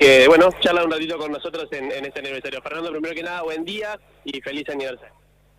[0.00, 2.62] que, bueno, charla un ratito con nosotros en, en este aniversario.
[2.62, 5.14] Fernando, primero que nada, buen día y feliz aniversario.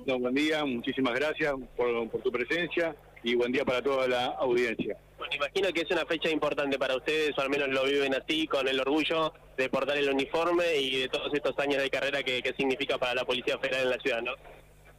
[0.08, 4.26] No, buen día, muchísimas gracias por, por tu presencia y buen día para toda la
[4.40, 4.98] audiencia.
[5.20, 8.48] Bueno, imagino que es una fecha importante para ustedes, o al menos lo viven así,
[8.48, 12.42] con el orgullo de portar el uniforme y de todos estos años de carrera que,
[12.42, 14.34] que significa para la Policía Federal en la ciudad, ¿no?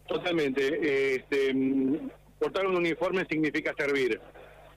[0.06, 1.16] Totalmente.
[1.16, 4.20] Este, mm, portar un uniforme significa servir.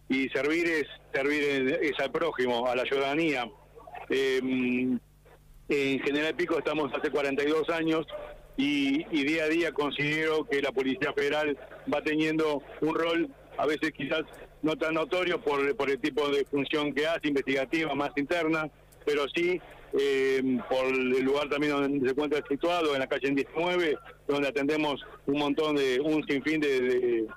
[0.10, 3.48] Y servir es servir es al prójimo, a la ciudadanía.
[4.10, 4.98] Eh,
[5.68, 8.06] en General Pico estamos hace 42 años
[8.58, 11.58] y, y día a día considero que la Policía Federal
[11.92, 14.24] va teniendo un rol a veces quizás
[14.62, 18.70] no tan notorio por, por el tipo de función que hace, investigativa, más interna,
[19.06, 19.60] pero sí
[19.98, 23.98] eh, por el lugar también donde se encuentra situado, en la calle 19,
[24.28, 27.28] donde atendemos un montón de, un sinfín de, de,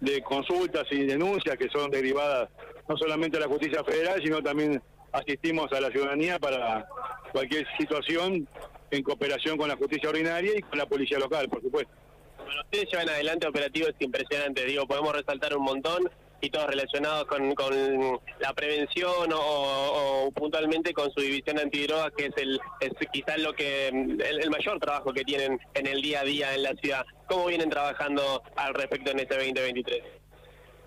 [0.00, 2.48] de consultas y denuncias que son derivadas
[2.88, 6.86] no solamente de la justicia federal, sino también asistimos a la ciudadanía para
[7.32, 8.48] cualquier situación
[8.90, 11.92] en cooperación con la justicia ordinaria y con la policía local, por supuesto.
[12.38, 16.10] Bueno, ustedes llevan adelante operativos impresionantes, digo, podemos resaltar un montón
[16.42, 22.36] y todos relacionados con, con la prevención o, puntualmente con su división antidrogas, que es
[22.36, 26.54] el es quizás lo que el mayor trabajo que tienen en el día a día
[26.54, 27.06] en la ciudad.
[27.28, 30.21] ¿Cómo vienen trabajando al respecto en este 2023?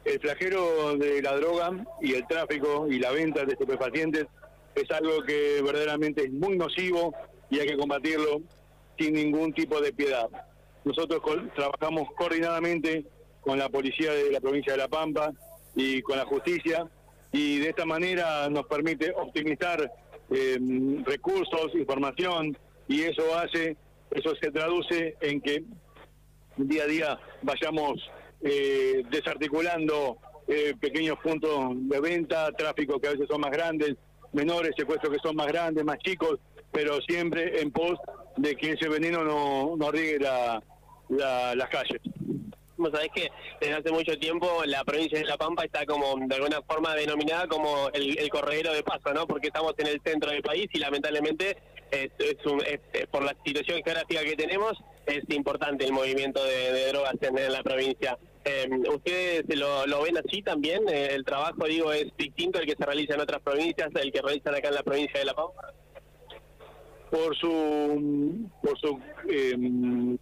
[0.06, 4.28] El flagelo de la droga y el tráfico y la venta de estupefacientes
[4.76, 7.14] es algo que verdaderamente es muy nocivo
[7.50, 8.42] y hay que combatirlo
[9.00, 10.28] sin ningún tipo de piedad.
[10.84, 11.22] Nosotros
[11.56, 13.04] trabajamos coordinadamente
[13.42, 15.32] con la policía de la provincia de La Pampa
[15.76, 16.88] y con la justicia
[17.32, 19.92] y de esta manera nos permite optimizar
[20.30, 20.58] eh,
[21.04, 22.56] recursos, información
[22.88, 23.76] y eso hace,
[24.12, 25.64] eso se traduce en que
[26.58, 28.08] día a día vayamos
[28.42, 33.96] eh, desarticulando eh, pequeños puntos de venta, tráfico que a veces son más grandes,
[34.34, 36.40] menores, secuestros que son más grandes, más chicos,
[36.72, 37.98] pero siempre en pos
[38.38, 40.62] de que ese veneno no, no riegue la,
[41.10, 42.02] la- las calles.
[42.78, 43.30] Vos sabés que
[43.62, 47.48] desde hace mucho tiempo la provincia de La Pampa está como de alguna forma denominada
[47.48, 49.26] como el, el corredero de paso, ¿no?
[49.26, 51.56] Porque estamos en el centro del país y lamentablemente
[51.92, 52.62] es, un-
[53.12, 54.74] por la situación geográfica que tenemos
[55.06, 58.18] es importante el movimiento de, drogas en, la provincia.
[58.44, 60.88] Eh, ¿Ustedes lo, ven así también?
[60.90, 64.22] Eh, ¿El trabajo, digo, es distinto al que se realiza en otras provincias, el que
[64.22, 65.74] realizan acá en la provincia de La Pampa?
[67.12, 70.18] por su por su eh,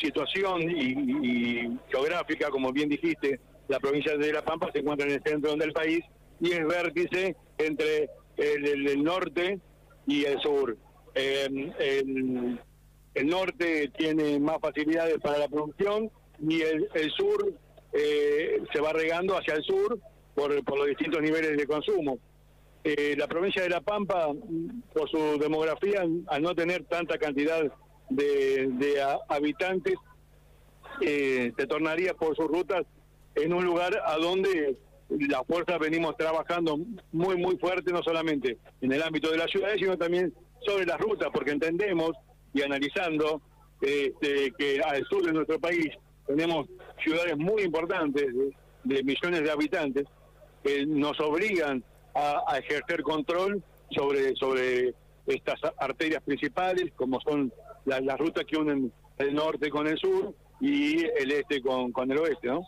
[0.00, 0.92] situación y,
[1.22, 3.38] y geográfica, como bien dijiste,
[3.68, 6.00] la provincia de La Pampa se encuentra en el centro del país
[6.40, 8.08] y es vértice entre
[8.38, 9.60] el norte
[10.06, 10.76] y el sur.
[11.14, 12.58] Eh,
[13.14, 16.10] el, norte tiene más facilidades para la producción
[16.40, 17.52] y el, el sur
[17.92, 20.00] eh, se va regando hacia el sur
[20.34, 22.18] por, por los distintos niveles de consumo.
[22.82, 24.28] Eh, la provincia de La Pampa,
[24.92, 27.62] por su demografía, al no tener tanta cantidad
[28.10, 29.94] de, de a- habitantes,
[31.00, 32.84] eh, se tornaría por sus rutas
[33.36, 34.76] en un lugar a donde
[35.10, 36.78] las fuerzas venimos trabajando
[37.12, 40.32] muy, muy fuerte, no solamente en el ámbito de las ciudades, sino también
[40.66, 42.12] sobre las rutas, porque entendemos
[42.52, 43.42] y analizando
[43.80, 45.88] este, que al sur de nuestro país
[46.26, 46.66] tenemos
[47.02, 48.26] ciudades muy importantes,
[48.84, 50.04] de, millones de habitantes,
[50.62, 51.82] que nos obligan
[52.14, 54.94] a, a ejercer control sobre sobre
[55.26, 57.52] estas arterias principales, como son
[57.84, 62.10] la- las rutas que unen el norte con el sur y el este con, con
[62.10, 62.66] el oeste, ¿no?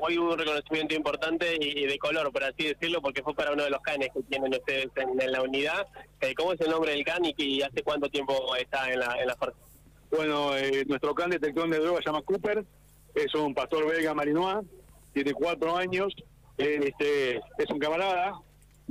[0.00, 3.64] Hoy hubo un reconocimiento importante y de color, por así decirlo, porque fue para uno
[3.64, 5.86] de los canes que tienen ustedes en, la unidad.
[6.20, 9.20] Eh, ¿Cómo es el nombre del can y, y hace cuánto tiempo está en la,
[9.20, 9.58] en la fuerza?
[10.10, 12.64] Bueno, eh, nuestro can detector de drogas se llama Cooper,
[13.14, 14.66] es un pastor belga malinois,
[15.12, 16.14] tiene cuatro años,
[16.56, 18.38] este, es un camarada,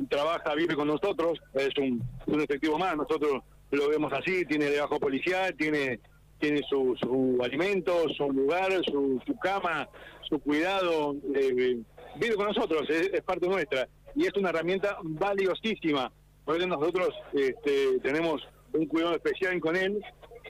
[0.09, 4.99] trabaja, vive con nosotros, es un, un efectivo más, nosotros lo vemos así, tiene debajo
[4.99, 5.99] policial, tiene
[6.39, 9.87] tiene su, su alimento, su lugar, su, su cama,
[10.27, 11.77] su cuidado, eh,
[12.15, 16.11] vive con nosotros, es, parte nuestra y es una herramienta valiosísima.
[16.43, 18.41] Por eso nosotros este, tenemos
[18.73, 20.01] un cuidado especial con él,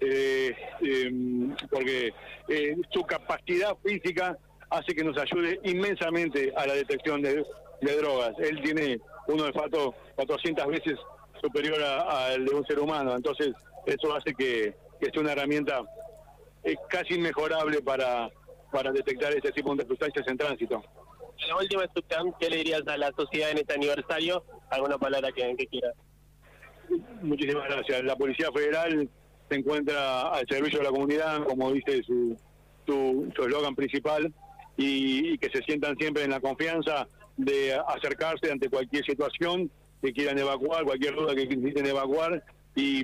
[0.02, 1.12] eh, eh,
[1.70, 2.12] porque
[2.92, 4.38] su capacidad física
[4.70, 7.46] hace que nos ayude inmensamente a la detección de,
[7.82, 8.34] de drogas.
[8.40, 10.96] Él tiene un olfato 400 veces
[11.42, 13.52] superior al de un ser humano, entonces
[13.86, 15.82] eso hace que, que sea una herramienta
[16.64, 18.30] eh, casi inmejorable para,
[18.72, 20.84] para detectar este tipo de sustancias en tránsito.
[21.48, 24.44] La última subcam, ¿qué le dirías a la sociedad en este aniversario?
[24.70, 25.94] ¿Alguna palabra que, que quieras?
[27.22, 28.04] Muchísimas gracias.
[28.04, 29.10] La Policía Federal
[29.50, 32.38] se encuentra al servicio de la comunidad, como dice su
[32.86, 34.32] su su eslogan principal,
[34.78, 37.08] y, y que se sientan siempre en la confianza
[37.38, 39.70] de acercarse ante cualquier situación
[40.02, 42.44] que quieran evacuar, cualquier duda que necesiten evacuar
[42.76, 43.02] y,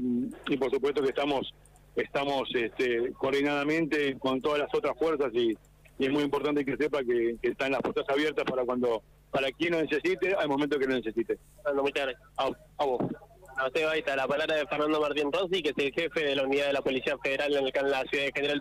[0.47, 1.53] y por supuesto que estamos
[1.95, 5.57] estamos este, coordinadamente con todas las otras fuerzas y,
[5.99, 9.49] y es muy importante que sepa que, que, están las puertas abiertas para cuando para
[9.51, 11.37] quien lo necesite al momento que lo necesite.
[11.57, 12.23] Fernando, muchas gracias.
[12.37, 13.01] A, a vos.
[13.57, 16.35] A usted, ahí está la palabra de Fernando Martín Rossi, que es el jefe de
[16.35, 18.59] la unidad de la Policía Federal en, el, en la ciudad de General